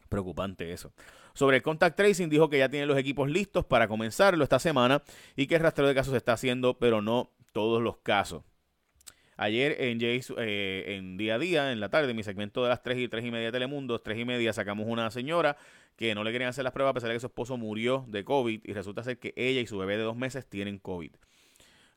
preocupante 0.08 0.72
eso. 0.72 0.94
Sobre 1.34 1.58
el 1.58 1.64
contact 1.64 1.98
tracing, 1.98 2.30
dijo 2.30 2.48
que 2.48 2.60
ya 2.60 2.70
tiene 2.70 2.86
los 2.86 2.96
equipos 2.96 3.28
listos 3.28 3.66
para 3.66 3.88
comenzarlo 3.88 4.44
esta 4.44 4.60
semana 4.60 5.02
y 5.36 5.48
que 5.48 5.56
el 5.56 5.62
rastreo 5.62 5.88
de 5.88 5.96
casos 5.96 6.12
se 6.12 6.18
está 6.18 6.34
haciendo, 6.34 6.78
pero 6.78 7.02
no 7.02 7.32
todos 7.54 7.82
los 7.82 7.98
casos. 7.98 8.44
Ayer 9.36 9.82
en, 9.82 10.00
eh, 10.02 10.96
en 10.96 11.18
día 11.18 11.36
a 11.36 11.40
día, 11.40 11.72
en 11.72 11.80
la 11.80 11.90
tarde, 11.90 12.12
en 12.12 12.18
mi 12.18 12.24
segmento 12.24 12.62
de 12.62 12.70
las 12.70 12.84
3 12.84 13.00
y 13.00 13.08
3 13.08 13.26
y 13.26 13.32
media 13.32 13.48
de 13.48 13.52
Telemundo, 13.52 13.98
3 13.98 14.20
y 14.20 14.26
media, 14.26 14.54
sacamos 14.54 14.86
una 14.88 15.10
señora 15.10 15.58
que 15.98 16.16
no 16.16 16.24
le 16.24 16.32
querían 16.32 16.50
hacer 16.50 16.64
las 16.64 16.74
pruebas 16.74 16.92
a 16.92 16.94
pesar 16.94 17.10
de 17.10 17.16
que 17.16 17.20
su 17.20 17.28
esposo 17.28 17.58
murió 17.58 18.06
de 18.08 18.24
COVID 18.24 18.62
y 18.64 18.74
resulta 18.74 19.04
ser 19.04 19.20
que 19.20 19.34
ella 19.36 19.60
y 19.60 19.68
su 19.68 19.78
bebé 19.78 19.98
de 19.98 20.04
dos 20.04 20.16
meses 20.16 20.48
tienen 20.48 20.78
COVID. 20.78 21.12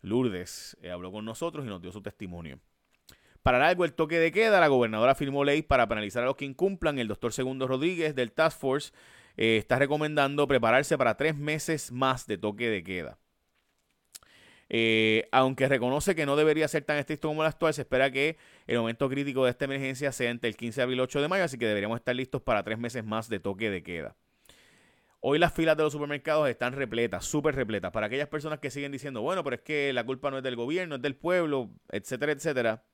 Lourdes 0.03 0.77
eh, 0.83 0.91
habló 0.91 1.13
con 1.13 1.25
nosotros 1.25 1.65
y 1.67 1.69
nos 1.69 1.83
dio 1.83 1.93
su 1.93 2.01
testimonio. 2.01 2.59
Para 3.43 3.67
algo 3.67 3.85
el 3.85 3.93
toque 3.93 4.19
de 4.19 4.33
queda, 4.33 4.59
la 4.59 4.69
gobernadora 4.69 5.15
firmó 5.15 5.45
ley 5.45 5.63
para 5.63 5.87
penalizar 5.87 6.23
a 6.23 6.27
los 6.27 6.37
que 6.37 6.45
incumplan. 6.47 6.99
El 6.99 7.09
doctor 7.09 7.33
Segundo 7.33 7.67
Rodríguez 7.67 8.15
del 8.15 8.33
Task 8.33 8.59
Force 8.59 8.93
eh, 9.37 9.59
está 9.59 9.79
recomendando 9.79 10.47
prepararse 10.47 10.97
para 10.99 11.17
tres 11.17 11.37
meses 11.37 11.93
más 11.93 12.27
de 12.27 12.39
toque 12.39 12.69
de 12.69 12.83
queda. 12.83 13.19
Eh, 14.73 15.29
aunque 15.33 15.69
reconoce 15.69 16.15
que 16.15 16.25
no 16.27 16.37
debería 16.37 16.69
ser 16.69 16.85
tan 16.85 16.97
estricto 16.97 17.27
como 17.27 17.43
el 17.43 17.49
actual, 17.49 17.75
se 17.75 17.83
espera 17.83 18.13
que 18.13 18.37
el 18.69 18.79
momento 18.79 19.09
crítico 19.09 19.45
de 19.45 19.51
esta 19.51 19.65
emergencia 19.65 20.13
sea 20.13 20.31
entre 20.31 20.49
el 20.49 20.57
15 20.57 20.81
de 20.81 20.83
abril 20.85 20.97
y 20.97 21.01
el 21.01 21.05
8 21.05 21.21
de 21.23 21.29
mayo, 21.29 21.43
así 21.43 21.59
que 21.59 21.67
deberíamos 21.67 21.99
estar 21.99 22.15
listos 22.15 22.41
para 22.41 22.63
tres 22.63 22.79
meses 22.79 23.05
más 23.05 23.29
de 23.29 23.41
toque 23.41 23.69
de 23.69 23.83
queda. 23.83 24.15
Hoy 25.19 25.41
las 25.41 25.53
filas 25.53 25.77
de 25.77 25.83
los 25.83 25.93
supermercados 25.93 26.49
están 26.49 26.73
repletas, 26.73 27.25
súper 27.25 27.57
repletas. 27.57 27.91
Para 27.91 28.07
aquellas 28.07 28.29
personas 28.29 28.61
que 28.61 28.71
siguen 28.71 28.93
diciendo, 28.93 29.21
bueno, 29.23 29.43
pero 29.43 29.57
es 29.57 29.63
que 29.63 29.93
la 29.93 30.05
culpa 30.07 30.31
no 30.31 30.39
es 30.39 30.45
del 30.45 30.57
gobierno, 30.57 30.95
es 30.95 31.03
del 31.03 31.17
pueblo, 31.17 31.71
etcétera, 31.91 32.33
etcétera. 32.33 32.85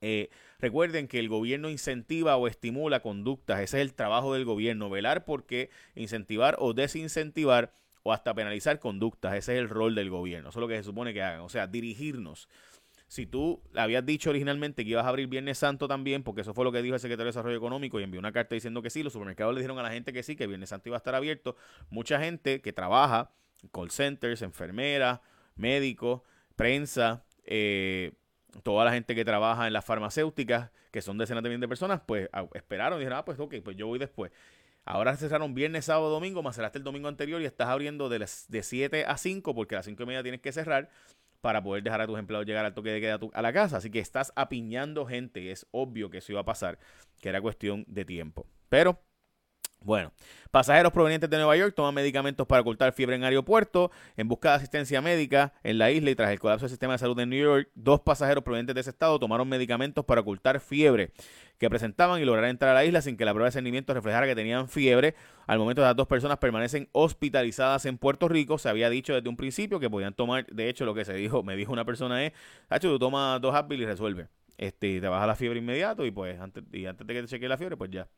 Eh, 0.00 0.30
recuerden 0.58 1.08
que 1.08 1.18
el 1.18 1.28
gobierno 1.28 1.68
incentiva 1.68 2.36
o 2.36 2.46
estimula 2.46 3.00
conductas. 3.00 3.60
Ese 3.60 3.78
es 3.78 3.82
el 3.82 3.94
trabajo 3.94 4.34
del 4.34 4.44
gobierno, 4.44 4.88
velar 4.88 5.24
por 5.24 5.46
qué 5.46 5.68
incentivar 5.94 6.56
o 6.60 6.74
desincentivar 6.74 7.72
o 8.06 8.12
hasta 8.12 8.32
penalizar 8.34 8.78
conductas. 8.78 9.34
Ese 9.34 9.54
es 9.54 9.58
el 9.58 9.68
rol 9.68 9.96
del 9.96 10.10
gobierno. 10.10 10.50
Eso 10.50 10.60
es 10.60 10.60
lo 10.60 10.68
que 10.68 10.76
se 10.76 10.84
supone 10.84 11.12
que 11.12 11.22
hagan. 11.22 11.40
O 11.40 11.48
sea, 11.48 11.66
dirigirnos. 11.66 12.48
Si 13.08 13.26
tú 13.26 13.60
habías 13.74 14.06
dicho 14.06 14.30
originalmente 14.30 14.84
que 14.84 14.90
ibas 14.90 15.04
a 15.04 15.08
abrir 15.08 15.26
Viernes 15.26 15.58
Santo 15.58 15.88
también, 15.88 16.22
porque 16.22 16.42
eso 16.42 16.54
fue 16.54 16.64
lo 16.64 16.70
que 16.70 16.82
dijo 16.82 16.94
el 16.94 17.00
secretario 17.00 17.24
de 17.24 17.30
Desarrollo 17.30 17.56
Económico 17.56 17.98
y 17.98 18.04
envió 18.04 18.20
una 18.20 18.30
carta 18.30 18.54
diciendo 18.54 18.80
que 18.80 18.90
sí, 18.90 19.02
los 19.02 19.12
supermercados 19.12 19.54
le 19.54 19.60
dijeron 19.60 19.78
a 19.80 19.82
la 19.82 19.90
gente 19.90 20.12
que 20.12 20.22
sí, 20.22 20.36
que 20.36 20.46
Viernes 20.46 20.68
Santo 20.68 20.88
iba 20.88 20.96
a 20.96 20.98
estar 20.98 21.16
abierto. 21.16 21.56
Mucha 21.90 22.20
gente 22.20 22.60
que 22.60 22.72
trabaja, 22.72 23.32
call 23.72 23.90
centers, 23.90 24.42
enfermeras, 24.42 25.20
médicos, 25.56 26.22
prensa, 26.54 27.24
eh, 27.44 28.12
toda 28.62 28.84
la 28.84 28.92
gente 28.92 29.16
que 29.16 29.24
trabaja 29.24 29.66
en 29.66 29.72
las 29.72 29.84
farmacéuticas, 29.84 30.70
que 30.92 31.02
son 31.02 31.18
decenas 31.18 31.42
de 31.42 31.48
miles 31.48 31.60
de 31.60 31.68
personas, 31.68 32.02
pues 32.06 32.28
esperaron 32.54 32.98
y 32.98 33.00
dijeron, 33.00 33.18
ah, 33.18 33.24
pues 33.24 33.40
ok, 33.40 33.56
pues 33.64 33.76
yo 33.76 33.88
voy 33.88 33.98
después. 33.98 34.30
Ahora 34.86 35.16
cerraron 35.16 35.52
viernes, 35.52 35.86
sábado, 35.86 36.10
domingo, 36.10 36.44
más 36.44 36.54
cerraste 36.54 36.78
el 36.78 36.84
domingo 36.84 37.08
anterior 37.08 37.42
y 37.42 37.44
estás 37.44 37.66
abriendo 37.68 38.08
de, 38.08 38.20
las, 38.20 38.46
de 38.48 38.62
7 38.62 39.04
a 39.04 39.18
5 39.18 39.52
porque 39.52 39.74
a 39.74 39.78
las 39.78 39.86
5 39.86 40.00
y 40.00 40.06
media 40.06 40.22
tienes 40.22 40.40
que 40.40 40.52
cerrar 40.52 40.90
para 41.40 41.60
poder 41.60 41.82
dejar 41.82 42.00
a 42.00 42.06
tus 42.06 42.16
empleados 42.16 42.46
llegar 42.46 42.64
al 42.64 42.72
toque 42.72 42.90
de 42.90 43.00
queda 43.00 43.18
a, 43.32 43.42
la 43.42 43.52
casa. 43.52 43.78
Así 43.78 43.90
que 43.90 43.98
estás 43.98 44.32
apiñando 44.36 45.04
gente 45.04 45.40
y 45.40 45.48
es 45.48 45.66
obvio 45.72 46.08
que 46.08 46.18
eso 46.18 46.30
iba 46.30 46.42
a 46.42 46.44
pasar, 46.44 46.78
que 47.20 47.28
era 47.28 47.40
cuestión 47.40 47.84
de 47.88 48.04
tiempo. 48.04 48.46
Pero 48.68 49.00
bueno, 49.80 50.12
pasajeros 50.50 50.92
provenientes 50.92 51.30
de 51.30 51.36
Nueva 51.36 51.56
York 51.56 51.74
toman 51.76 51.94
medicamentos 51.94 52.46
para 52.46 52.62
ocultar 52.62 52.92
fiebre 52.92 53.16
en 53.16 53.24
aeropuerto 53.24 53.90
en 54.16 54.26
busca 54.26 54.50
de 54.50 54.56
asistencia 54.56 55.00
médica 55.00 55.52
en 55.62 55.78
la 55.78 55.90
isla 55.90 56.10
y 56.10 56.14
tras 56.14 56.30
el 56.30 56.40
colapso 56.40 56.64
del 56.64 56.70
sistema 56.70 56.94
de 56.94 56.98
salud 56.98 57.16
de 57.16 57.26
New 57.26 57.40
York, 57.40 57.68
dos 57.74 58.00
pasajeros 58.00 58.42
provenientes 58.42 58.74
de 58.74 58.80
ese 58.80 58.90
estado 58.90 59.18
tomaron 59.18 59.48
medicamentos 59.48 60.04
para 60.04 60.22
ocultar 60.22 60.58
fiebre 60.60 61.12
que 61.58 61.70
presentaban 61.70 62.20
y 62.20 62.24
lograron 62.24 62.50
entrar 62.50 62.72
a 62.72 62.74
la 62.74 62.84
isla 62.84 63.00
sin 63.00 63.16
que 63.16 63.24
la 63.24 63.32
prueba 63.32 63.46
de 63.46 63.52
cernimiento 63.52 63.94
reflejara 63.94 64.26
que 64.26 64.34
tenían 64.34 64.68
fiebre. 64.68 65.14
Al 65.46 65.58
momento 65.58 65.82
las 65.82 65.96
dos 65.96 66.06
personas 66.06 66.38
permanecen 66.38 66.88
hospitalizadas 66.92 67.86
en 67.86 67.98
Puerto 67.98 68.28
Rico. 68.28 68.58
Se 68.58 68.68
había 68.68 68.90
dicho 68.90 69.14
desde 69.14 69.28
un 69.28 69.36
principio 69.36 69.80
que 69.80 69.88
podían 69.88 70.14
tomar, 70.14 70.46
de 70.46 70.68
hecho 70.68 70.84
lo 70.84 70.94
que 70.94 71.04
se 71.04 71.14
dijo, 71.14 71.42
me 71.42 71.56
dijo 71.56 71.72
una 71.72 71.84
persona 71.84 72.24
es, 72.24 72.32
Hacho, 72.68 72.88
tú 72.88 72.98
tomas 72.98 73.40
dos 73.40 73.54
Advil 73.54 73.82
y 73.82 73.86
resuelve. 73.86 74.28
Este, 74.58 75.00
te 75.00 75.08
baja 75.08 75.26
la 75.26 75.36
fiebre 75.36 75.58
inmediato 75.58 76.06
y 76.06 76.10
pues 76.10 76.40
antes, 76.40 76.64
y 76.72 76.86
antes 76.86 77.06
de 77.06 77.14
que 77.14 77.22
te 77.22 77.28
chequee 77.28 77.48
la 77.48 77.58
fiebre, 77.58 77.76
pues 77.76 77.90
ya. 77.90 78.08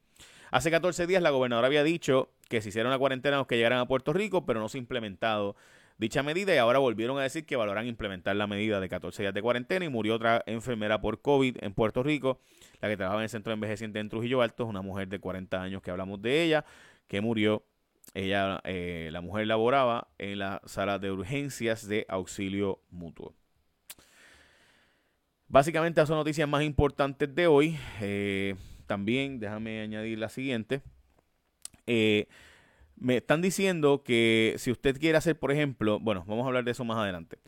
Hace 0.51 0.71
14 0.71 1.07
días 1.07 1.23
la 1.23 1.31
gobernadora 1.31 1.67
había 1.67 1.83
dicho 1.83 2.31
que 2.49 2.63
se 2.63 2.71
hiciera 2.71 2.89
una 2.89 2.99
cuarentena 2.99 3.37
los 3.37 3.47
que 3.47 3.57
llegaran 3.57 3.81
a 3.81 3.87
Puerto 3.87 4.13
Rico, 4.13 4.47
pero 4.47 4.61
no 4.61 4.69
se 4.69 4.79
ha 4.79 4.81
implementado 4.81 5.57
dicha 5.99 6.23
medida 6.23 6.55
y 6.55 6.59
ahora 6.59 6.79
volvieron 6.79 7.19
a 7.19 7.23
decir 7.23 7.45
que 7.45 7.57
valoran 7.57 7.87
implementar 7.87 8.35
la 8.37 8.47
medida 8.47 8.81
de 8.81 8.89
14 8.89 9.25
días 9.25 9.35
de 9.35 9.43
cuarentena 9.43 9.85
y 9.85 9.89
murió 9.89 10.15
otra 10.15 10.43
enfermera 10.47 11.01
por 11.01 11.21
COVID 11.21 11.59
en 11.61 11.75
Puerto 11.75 12.03
Rico, 12.03 12.41
la 12.81 12.89
que 12.89 12.97
trabajaba 12.97 13.21
en 13.21 13.25
el 13.25 13.31
centro 13.31 13.51
de 13.51 13.55
envejecientes 13.55 14.01
en 14.01 14.09
Trujillo 14.09 14.41
Alto, 14.41 14.65
una 14.65 14.81
mujer 14.81 15.09
de 15.09 15.19
40 15.19 15.61
años 15.61 15.83
que 15.83 15.91
hablamos 15.91 16.23
de 16.23 16.43
ella, 16.43 16.65
que 17.09 17.21
murió. 17.21 17.65
Ella, 18.15 18.61
eh, 18.65 19.11
la 19.13 19.21
mujer 19.21 19.47
laboraba 19.47 20.09
en 20.17 20.39
la 20.39 20.63
sala 20.65 20.99
de 20.99 21.11
urgencias 21.11 21.87
de 21.87 22.07
auxilio 22.09 22.81
mutuo. 22.91 23.35
Básicamente, 25.49 26.01
esas 26.01 26.09
son 26.09 26.19
noticias 26.19 26.47
más 26.49 26.63
importantes 26.63 27.35
de 27.35 27.47
hoy. 27.47 27.79
Eh, 28.01 28.55
también, 28.87 29.41
déjame 29.41 29.81
añadir 29.81 30.19
la 30.19 30.29
siguiente. 30.29 30.83
Eh, 31.87 32.27
me 32.97 33.17
están 33.17 33.41
diciendo 33.41 34.03
que 34.03 34.55
si 34.59 34.71
usted 34.71 34.99
quiere 34.99 35.17
hacer, 35.17 35.39
por 35.39 35.51
ejemplo, 35.51 36.01
bueno, 36.01 36.25
vamos 36.27 36.45
a 36.45 36.49
hablar 36.49 36.65
de 36.65 36.73
eso 36.73 36.85
más 36.85 36.99
adelante. 36.99 37.39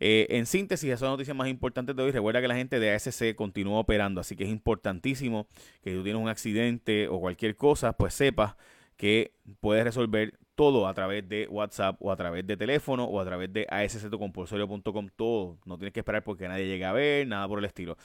Eh, 0.00 0.26
en 0.30 0.44
síntesis, 0.44 0.86
esas 0.88 1.00
son 1.00 1.10
noticias 1.10 1.34
más 1.34 1.48
importantes 1.48 1.96
de 1.96 2.02
hoy. 2.02 2.10
Recuerda 2.10 2.42
que 2.42 2.48
la 2.48 2.56
gente 2.56 2.78
de 2.78 2.92
ASC 2.92 3.34
continúa 3.34 3.78
operando, 3.80 4.20
así 4.20 4.36
que 4.36 4.44
es 4.44 4.50
importantísimo 4.50 5.48
que 5.82 5.90
si 5.90 5.96
tú 5.96 6.02
tienes 6.02 6.20
un 6.20 6.28
accidente 6.28 7.08
o 7.08 7.20
cualquier 7.20 7.56
cosa, 7.56 7.94
pues 7.94 8.12
sepas 8.12 8.56
que 8.98 9.32
puedes 9.60 9.84
resolver 9.84 10.38
todo 10.56 10.88
a 10.88 10.94
través 10.94 11.28
de 11.28 11.46
WhatsApp 11.48 11.96
o 12.00 12.10
a 12.10 12.16
través 12.16 12.46
de 12.46 12.56
teléfono 12.56 13.04
o 13.04 13.20
a 13.20 13.24
través 13.24 13.52
de 13.52 13.66
asctocompulsorio.com. 13.70 15.08
Todo. 15.14 15.58
No 15.64 15.78
tienes 15.78 15.92
que 15.92 16.00
esperar 16.00 16.24
porque 16.24 16.48
nadie 16.48 16.66
llegue 16.66 16.84
a 16.84 16.92
ver, 16.92 17.28
nada 17.28 17.46
por 17.46 17.60
el 17.60 17.66
estilo 17.66 17.96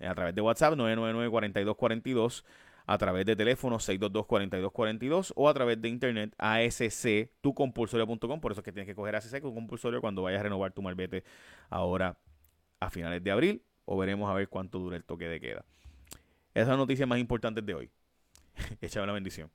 a 0.00 0.14
través 0.14 0.34
de 0.34 0.40
WhatsApp 0.40 0.72
999-4242, 0.74 2.44
a 2.86 2.98
través 2.98 3.24
de 3.24 3.34
teléfono 3.36 3.78
622-4242 3.78 5.32
o 5.36 5.48
a 5.48 5.54
través 5.54 5.80
de 5.80 5.88
internet 5.88 6.34
asctucompulsorio.com. 6.38 8.40
Por 8.40 8.52
eso 8.52 8.60
es 8.60 8.64
que 8.64 8.72
tienes 8.72 8.86
que 8.86 8.94
coger 8.94 9.16
ASC 9.16 9.40
tu 9.40 9.52
compulsorio 9.54 10.00
cuando 10.00 10.22
vayas 10.22 10.38
a 10.40 10.44
renovar 10.44 10.72
tu 10.72 10.80
malvete 10.82 11.24
ahora 11.70 12.16
a 12.80 12.90
finales 12.90 13.24
de 13.24 13.30
abril 13.30 13.62
o 13.86 13.96
veremos 13.96 14.30
a 14.30 14.34
ver 14.34 14.48
cuánto 14.48 14.78
dura 14.78 14.96
el 14.96 15.04
toque 15.04 15.28
de 15.28 15.40
queda. 15.40 15.64
Esas 16.52 16.76
noticias 16.76 17.08
más 17.08 17.18
importantes 17.18 17.64
de 17.64 17.74
hoy. 17.74 17.90
Échame 18.80 19.06
la 19.06 19.12
bendición. 19.12 19.50